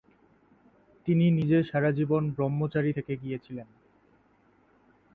[1.07, 3.67] তিনি নিজে সারাজীবন ব্রহ্মচারী থেকে গিয়েছিলেন।